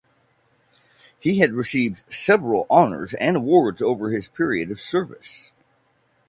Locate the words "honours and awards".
2.71-3.83